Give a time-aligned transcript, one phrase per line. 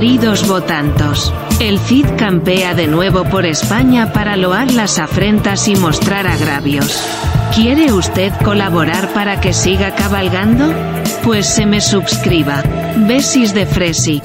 [0.00, 6.24] Queridos votantes, el CID campea de nuevo por España para loar las afrentas y mostrar
[6.28, 7.04] agravios.
[7.52, 10.72] ¿Quiere usted colaborar para que siga cabalgando?
[11.24, 12.62] Pues se me suscriba.
[13.08, 14.22] Besis de Fresi.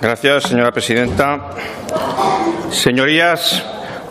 [0.00, 1.50] Gracias, señora presidenta.
[2.70, 3.62] Señorías,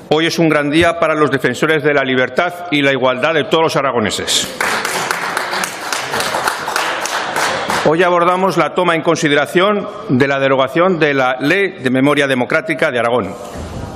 [0.10, 3.46] hoy es un gran día para los defensores de la libertad y la igualdad de
[3.46, 4.48] todos los aragoneses.
[7.86, 12.92] Hoy abordamos la toma en consideración de la derogación de la Ley de Memoria Democrática
[12.92, 13.34] de Aragón,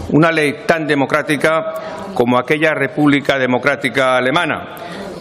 [0.10, 1.74] una ley tan democrática
[2.14, 4.76] como aquella República Democrática Alemana,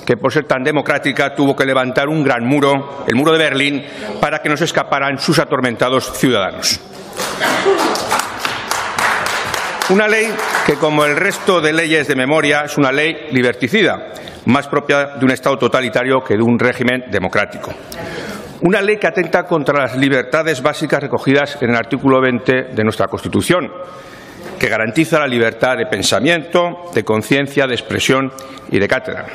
[0.07, 3.84] que por ser tan democrática tuvo que levantar un gran muro, el muro de Berlín,
[4.20, 6.81] para que no se escaparan sus atormentados ciudadanos.
[9.91, 10.29] Una ley
[10.67, 14.12] que, como el resto de leyes de memoria, es una ley liberticida,
[14.47, 17.75] más propia de un Estado totalitario que de un régimen democrático.
[18.61, 23.09] Una ley que atenta contra las libertades básicas recogidas en el artículo 20 de nuestra
[23.09, 23.69] Constitución,
[24.61, 28.33] que garantiza la libertad de pensamiento, de conciencia, de expresión
[28.70, 29.27] y de cátedra.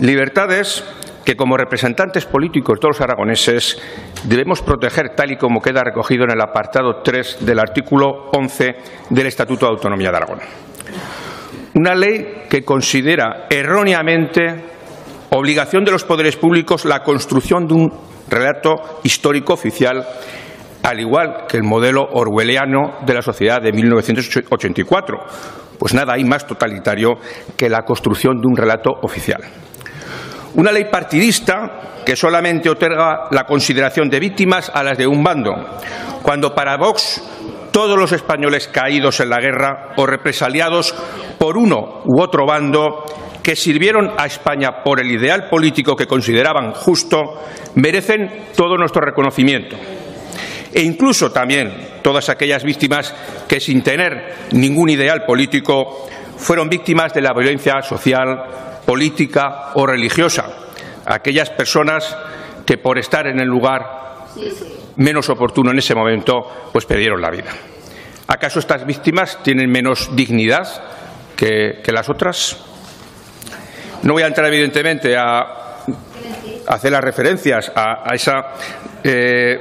[0.00, 0.82] Libertades
[1.30, 3.80] que como representantes políticos de todos los aragoneses
[4.24, 8.74] debemos proteger tal y como queda recogido en el apartado 3 del artículo 11
[9.10, 10.40] del Estatuto de Autonomía de Aragón.
[11.76, 14.42] Una ley que considera erróneamente
[15.30, 17.92] obligación de los poderes públicos la construcción de un
[18.28, 20.04] relato histórico oficial,
[20.82, 25.16] al igual que el modelo orwelliano de la sociedad de 1984.
[25.78, 27.10] Pues nada hay más totalitario
[27.56, 29.44] que la construcción de un relato oficial.
[30.54, 35.52] Una ley partidista que solamente otorga la consideración de víctimas a las de un bando,
[36.22, 37.22] cuando para Vox
[37.70, 40.94] todos los españoles caídos en la guerra o represaliados
[41.38, 43.04] por uno u otro bando
[43.42, 47.18] que sirvieron a España por el ideal político que consideraban justo
[47.76, 49.76] merecen todo nuestro reconocimiento.
[50.72, 53.14] E incluso también todas aquellas víctimas
[53.48, 60.44] que sin tener ningún ideal político fueron víctimas de la violencia social, política o religiosa.
[61.06, 62.16] Aquellas personas
[62.66, 64.00] que por estar en el lugar
[64.96, 67.50] menos oportuno en ese momento, pues perdieron la vida.
[68.28, 70.68] ¿Acaso estas víctimas tienen menos dignidad
[71.36, 72.58] que, las otras?
[74.02, 75.84] No voy a entrar, evidentemente, a,
[76.68, 78.52] hacer las referencias a, esa,
[79.02, 79.58] eh,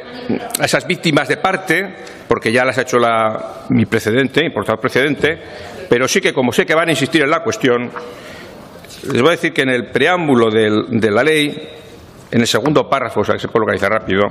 [0.59, 1.95] a, esas víctimas de parte,
[2.27, 5.41] porque ya las ha hecho la, mi precedente, mi portavoz precedente,
[5.89, 7.89] pero sí que, como sé que van a insistir en la cuestión,
[9.03, 11.69] les voy a decir que en el preámbulo de la ley,
[12.31, 14.27] en el segundo párrafo, o sea, que se puede localizar rápido,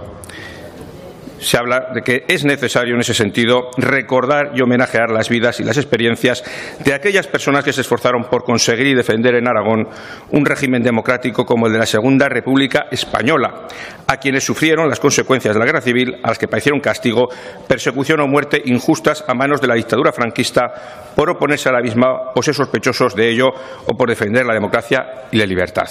[1.41, 5.65] se habla de que es necesario en ese sentido recordar y homenajear las vidas y
[5.65, 6.45] las experiencias
[6.85, 9.89] de aquellas personas que se esforzaron por conseguir y defender en Aragón
[10.31, 13.67] un régimen democrático como el de la Segunda República Española,
[14.07, 17.29] a quienes sufrieron las consecuencias de la guerra civil, a las que padecieron castigo,
[17.67, 22.33] persecución o muerte injustas a manos de la dictadura franquista por oponerse a la misma
[22.35, 23.49] o ser sospechosos de ello
[23.87, 25.89] o por defender la democracia y la libertad.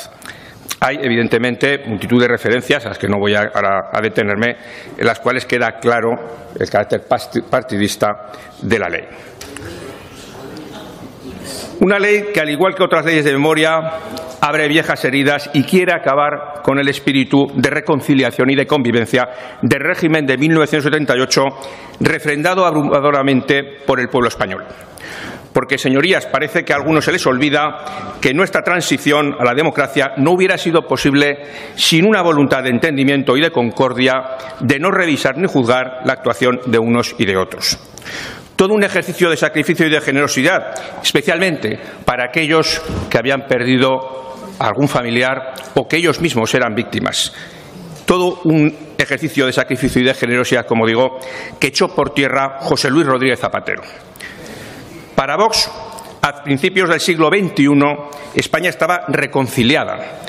[0.79, 3.49] Hay, evidentemente, multitud de referencias a las que no voy a,
[4.01, 4.55] detenerme,
[4.97, 6.11] en las cuales queda claro
[6.59, 7.01] el carácter
[7.49, 9.03] partidista de la ley.
[11.79, 13.77] Una ley que, al igual que otras leyes de memoria,
[14.41, 19.27] abre viejas heridas y quiere acabar con el espíritu de reconciliación y de convivencia
[19.61, 21.41] del régimen de 1978,
[22.01, 24.65] refrendado abrumadoramente por el pueblo español
[25.53, 30.13] porque, señorías, parece que a algunos se les olvida que nuestra transición a la democracia
[30.17, 31.37] no hubiera sido posible
[31.75, 34.13] sin una voluntad de entendimiento y de concordia,
[34.59, 37.77] de no revisar ni juzgar la actuación de unos y de otros.
[38.55, 44.67] Todo un ejercicio de sacrificio y de generosidad, especialmente para aquellos que habían perdido a
[44.67, 47.33] algún familiar o que ellos mismos eran víctimas
[48.07, 51.19] todo un ejercicio de sacrificio y de generosidad, como digo,
[51.59, 53.83] que echó por tierra José Luis Rodríguez Zapatero.
[55.17, 55.67] Para Vox,
[56.22, 57.66] a principios del siglo XXI,
[58.36, 60.19] España estaba reconciliada.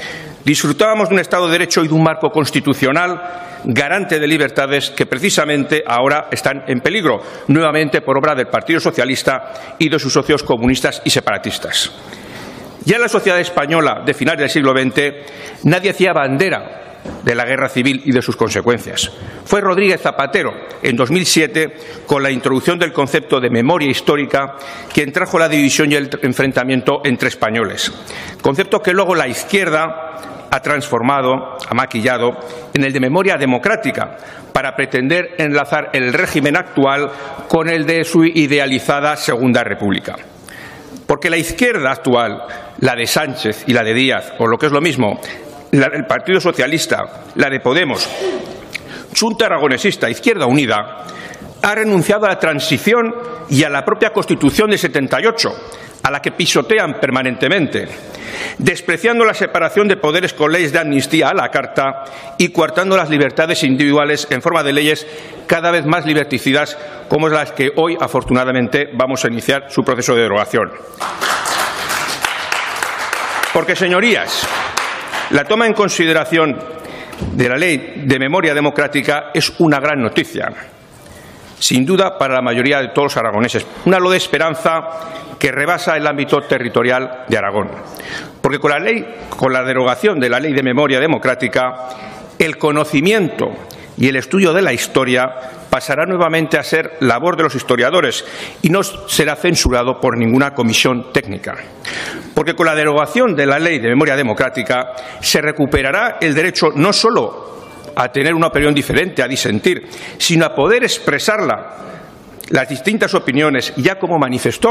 [0.42, 3.20] Disfrutábamos de un Estado de Derecho y de un marco constitucional
[3.64, 9.76] garante de libertades que precisamente ahora están en peligro, nuevamente por obra del Partido Socialista
[9.78, 11.92] y de sus socios comunistas y separatistas.
[12.86, 16.87] Ya en la sociedad española de finales del siglo XX nadie hacía bandera
[17.22, 19.10] de la guerra civil y de sus consecuencias.
[19.44, 20.52] Fue Rodríguez Zapatero,
[20.82, 24.56] en 2007, con la introducción del concepto de memoria histórica,
[24.92, 27.92] quien trajo la división y el enfrentamiento entre españoles.
[28.42, 32.30] Concepto que luego la izquierda ha transformado, ha maquillado,
[32.74, 34.16] en el de memoria democrática,
[34.52, 37.10] para pretender enlazar el régimen actual
[37.48, 40.16] con el de su idealizada Segunda República.
[41.06, 42.42] Porque la izquierda actual,
[42.80, 45.20] la de Sánchez y la de Díaz, o lo que es lo mismo,
[45.72, 48.08] el Partido Socialista, la de Podemos,
[49.18, 51.04] Junta Aragonesista, Izquierda Unida,
[51.62, 53.14] ha renunciado a la transición
[53.50, 55.48] y a la propia Constitución de 78,
[56.02, 57.88] a la que pisotean permanentemente,
[58.58, 62.04] despreciando la separación de poderes con leyes de amnistía a la carta
[62.38, 65.06] y coartando las libertades individuales en forma de leyes
[65.46, 66.78] cada vez más liberticidas,
[67.08, 70.70] como las que hoy, afortunadamente, vamos a iniciar su proceso de derogación.
[73.52, 74.46] Porque, señorías,
[75.30, 76.56] la toma en consideración
[77.32, 80.50] de la Ley de Memoria Democrática es una gran noticia,
[81.58, 83.66] sin duda para la mayoría de todos los aragoneses.
[83.84, 87.70] Una lo de esperanza que rebasa el ámbito territorial de Aragón.
[88.40, 91.88] Porque con la, ley, con la derogación de la Ley de Memoria Democrática,
[92.38, 93.52] el conocimiento
[93.96, 95.34] y el estudio de la historia
[95.68, 98.24] pasará nuevamente a ser labor de los historiadores
[98.62, 101.56] y no será censurado por ninguna comisión técnica.
[102.38, 106.92] Porque con la derogación de la Ley de Memoria Democrática se recuperará el derecho no
[106.92, 107.58] solo
[107.96, 109.88] a tener una opinión diferente, a disentir,
[110.18, 111.74] sino a poder expresarla,
[112.50, 114.68] las distintas opiniones, ya como manifestó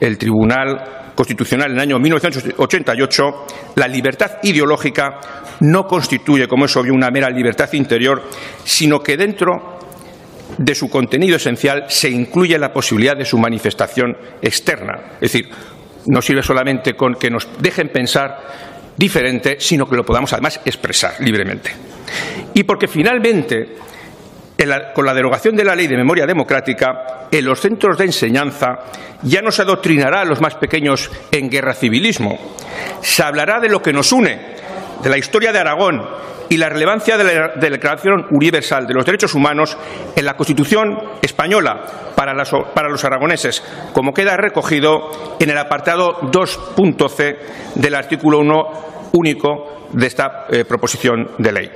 [0.00, 3.22] el Tribunal Constitucional en el año 1988,
[3.76, 5.20] la libertad ideológica
[5.60, 8.20] no constituye, como es obvio, una mera libertad interior,
[8.64, 9.78] sino que dentro
[10.58, 15.12] de su contenido esencial se incluye la posibilidad de su manifestación externa.
[15.20, 15.48] Es decir,
[16.10, 18.36] no sirve solamente con que nos dejen pensar
[18.96, 21.70] diferente, sino que lo podamos además expresar libremente.
[22.54, 23.76] Y porque finalmente
[24.94, 28.80] con la derogación de la ley de memoria democrática, en los centros de enseñanza
[29.22, 32.38] ya no se adoctrinará a los más pequeños en guerra civilismo.
[33.00, 34.38] Se hablará de lo que nos une,
[35.02, 36.00] de la historia de Aragón
[36.48, 39.78] y la relevancia de la, Declaración Universal de los Derechos Humanos
[40.16, 43.62] en la Constitución española para, los aragoneses,
[43.92, 47.36] como queda recogido en el apartado 2.c
[47.76, 48.54] del artículo 1
[49.12, 51.70] único de esta eh, proposición de ley.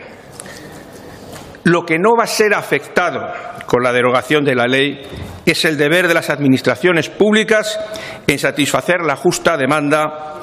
[1.65, 3.21] Lo que no va a ser afectado
[3.67, 5.01] con la derogación de la ley
[5.47, 7.79] es el deber de las administraciones públicas
[8.27, 10.43] en satisfacer la justa demanda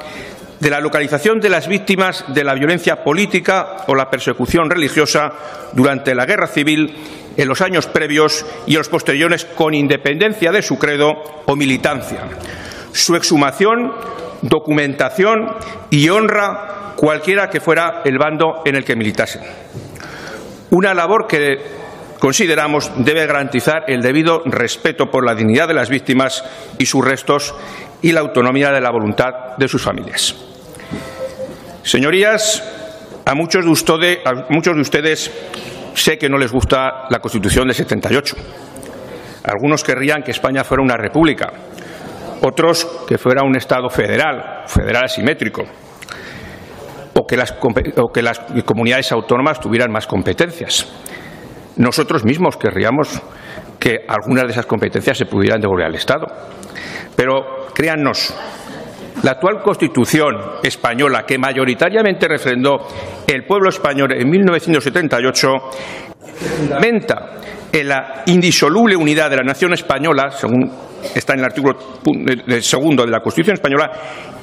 [0.62, 5.34] de la localización de las víctimas de la violencia política o la persecución religiosa
[5.74, 6.96] durante la guerra civil
[7.36, 11.14] en los años previos y en los posteriores con independencia de su credo
[11.48, 12.30] o militancia.
[12.92, 13.92] Su exhumación,
[14.44, 15.50] documentación
[15.90, 19.42] y honra cualquiera que fuera el bando en el que militasen.
[20.70, 21.58] Una labor que
[22.20, 26.44] consideramos debe garantizar el debido respeto por la dignidad de las víctimas
[26.78, 27.56] y sus restos
[28.02, 30.36] y la autonomía de la voluntad de sus familias.
[31.84, 32.64] Señorías,
[33.26, 35.32] a muchos de ustedes, a muchos de ustedes
[35.94, 38.36] sé que no les gusta la Constitución de 78.
[39.44, 41.52] Algunos querrían que España fuera una república,
[42.42, 45.64] otros que fuera un Estado federal, federal asimétrico
[47.14, 47.52] o que, las,
[48.66, 50.88] comunidades autónomas tuvieran más competencias.
[51.78, 53.22] Nosotros mismos querríamos
[53.80, 56.28] que algunas de esas competencias se pudieran devolver al Estado.
[57.16, 58.32] Pero créannos,
[59.24, 62.78] la actual Constitución española, que mayoritariamente refrendó
[63.26, 65.48] el pueblo español en 1978,
[66.60, 67.32] fundamenta
[67.72, 70.72] en la indisoluble unidad de la nación española, según
[71.16, 71.76] está en el artículo
[72.62, 73.90] segundo de la Constitución española,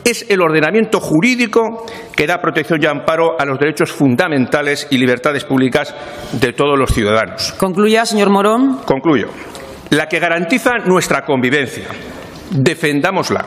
[0.04, 5.44] es el ordenamiento jurídico que da protección y amparo a los derechos fundamentales y libertades
[5.44, 5.94] públicas
[6.32, 7.52] de todos los ciudadanos.
[7.52, 8.80] Concluya, señor Morón.
[8.84, 9.28] Concluyo.
[9.90, 11.86] La que garantiza nuestra convivencia.
[12.50, 13.44] Defendámosla.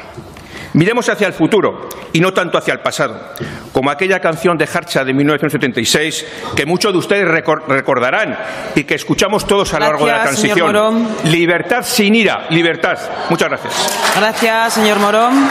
[0.74, 3.34] Miremos hacia el futuro y no tanto hacia el pasado,
[3.74, 8.38] como aquella canción de Harcha de 1976 que muchos de ustedes recordarán
[8.76, 11.08] y que escuchamos todos a lo largo de la transición.
[11.26, 12.98] Libertad sin ira, libertad.
[13.30, 14.14] Muchas gracias.
[14.16, 15.50] Gracias, señor Morón.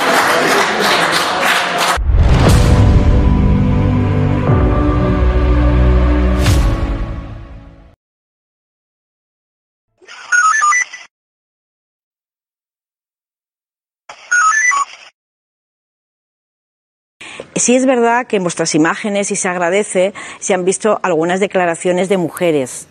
[17.61, 22.09] Sí es verdad que en vuestras imágenes, y se agradece, se han visto algunas declaraciones
[22.09, 22.87] de mujeres.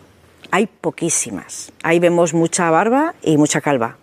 [0.52, 1.74] Hay poquísimas.
[1.82, 3.98] Ahí vemos mucha barba y mucha calva.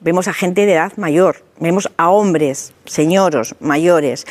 [0.00, 4.26] Vemos a gente de edad mayor, vemos a hombres, señoros, mayores.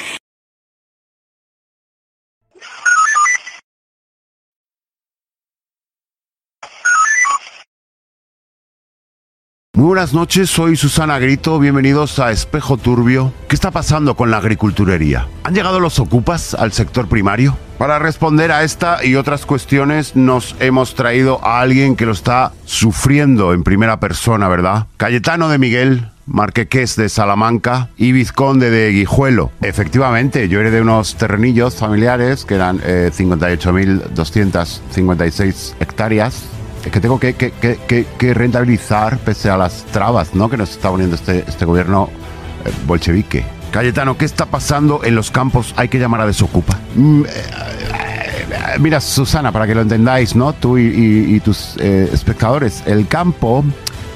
[9.76, 13.34] Muy buenas noches, soy Susana Grito, bienvenidos a Espejo Turbio.
[13.48, 15.28] ¿Qué está pasando con la agriculturería?
[15.44, 17.58] ¿Han llegado los ocupas al sector primario?
[17.80, 22.52] Para responder a esta y otras cuestiones nos hemos traído a alguien que lo está
[22.66, 24.86] sufriendo en primera persona, ¿verdad?
[24.98, 29.50] Cayetano de Miguel, marqueques de Salamanca y vizconde de Guijuelo.
[29.64, 36.44] Efectivamente, yo heredé unos terrenillos familiares que eran eh, 58.256 hectáreas.
[36.92, 40.50] Que tengo que, que- que- que- que rentabilizar pese a las trabas ¿no?
[40.50, 42.10] que nos está poniendo este, este gobierno
[42.66, 43.44] eh, bolchevique.
[43.72, 45.74] Cayetano, ¿qué está pasando en los campos?
[45.78, 46.78] Hay que llamar a Desocupa.
[46.96, 50.54] Mm, eh, eh, Mira, Susana, para que lo entendáis, ¿no?
[50.54, 53.64] Tú y, y- y tus eh, espectadores, el campo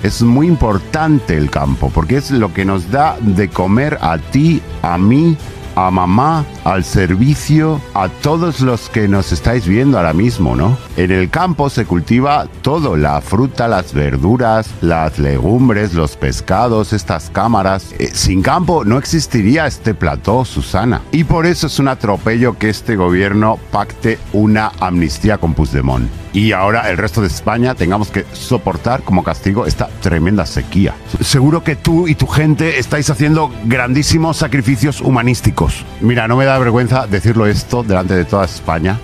[0.04, 4.62] es muy importante el campo, porque es lo que nos da de comer a ti,
[4.84, 5.36] a mí,
[5.78, 10.76] a mamá, al servicio, a todos los que nos estáis viendo ahora mismo, ¿no?
[10.98, 17.30] En el campo se cultiva todo, la fruta, las verduras, las legumbres, los pescados, estas
[17.30, 17.94] cámaras.
[18.00, 21.04] Eh, sin campo no existiría este plató, Susana.
[21.12, 26.10] Y por eso es un atropello que este gobierno pacte una amnistía con Puigdemont.
[26.34, 30.94] Y ahora el resto de España tengamos que soportar como castigo esta tremenda sequía.
[31.22, 35.67] Seguro que tú y tu gente estáis haciendo grandísimos sacrificios humanísticos.
[36.02, 38.98] Mira, no me da vergüenza decirlo esto delante de toda España.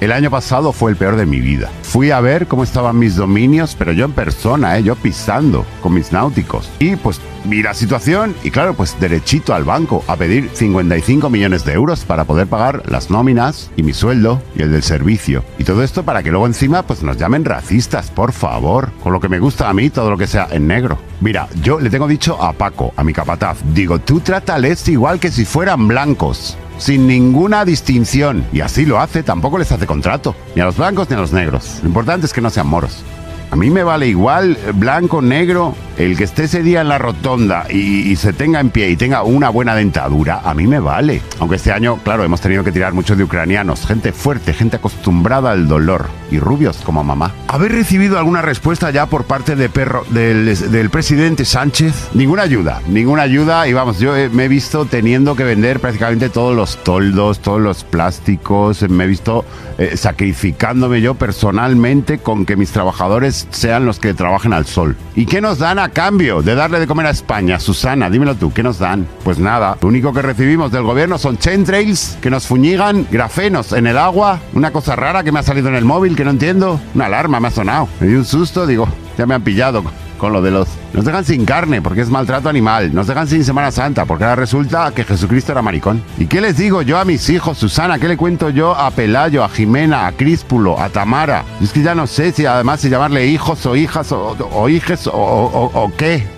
[0.00, 1.70] El año pasado fue el peor de mi vida.
[1.82, 4.84] Fui a ver cómo estaban mis dominios, pero yo en persona, ¿eh?
[4.84, 6.70] yo pisando con mis náuticos.
[6.78, 11.64] Y pues vi la situación y claro, pues derechito al banco a pedir 55 millones
[11.64, 15.42] de euros para poder pagar las nóminas y mi sueldo y el del servicio.
[15.58, 18.92] Y todo esto para que luego encima pues nos llamen racistas, por favor.
[19.02, 20.98] Con lo que me gusta a mí, todo lo que sea en negro.
[21.20, 25.32] Mira, yo le tengo dicho a Paco, a mi capataz, digo, tú trátales igual que
[25.32, 28.44] si fueran blancos sin ninguna distinción.
[28.52, 31.32] Y así lo hace, tampoco les hace contrato, ni a los blancos ni a los
[31.32, 31.80] negros.
[31.82, 33.04] Lo importante es que no sean moros.
[33.50, 37.66] A mí me vale igual, blanco, negro, el que esté ese día en la rotonda
[37.70, 41.22] y, se tenga en pie y tenga una buena dentadura, a mí me vale.
[41.38, 45.50] Aunque este año, claro, hemos tenido que tirar mucho de ucranianos, gente fuerte, gente acostumbrada
[45.52, 47.32] al dolor y rubios como mamá.
[47.48, 52.10] ¿Habéis recibido alguna respuesta ya por parte de perro, del, del presidente Sánchez?
[52.14, 56.28] Ninguna ayuda, ninguna ayuda y vamos, yo eh, me he visto teniendo que vender prácticamente
[56.28, 59.44] todos los toldos, todos los plásticos, me he visto
[59.78, 64.96] eh, sacrificándome yo personalmente con que mis trabajadores sean los que trabajen al sol.
[65.14, 67.60] ¿Y qué nos dan a cambio de darle de comer a España?
[67.60, 69.06] Susana, dímelo tú, ¿qué nos dan?
[69.24, 73.86] Pues nada, lo único que recibimos del gobierno son chemtrails que nos fuñigan, grafenos en
[73.86, 76.80] el agua, una cosa rara que me ha salido en el móvil que no entiendo,
[76.94, 79.84] una alarma me ha sonado, me dio un susto, digo, ya me han pillado
[80.18, 80.68] con lo de los...
[80.92, 82.92] Nos dejan sin carne porque es maltrato animal.
[82.94, 86.02] Nos dejan sin Semana Santa porque ahora resulta que Jesucristo era maricón.
[86.18, 87.98] ¿Y qué les digo yo a mis hijos, Susana?
[87.98, 91.44] ¿Qué le cuento yo a Pelayo, a Jimena, a Críspulo, a Tamara?
[91.62, 96.37] Es que ya no sé si además llamarle hijos o hijas o, hijes o qué.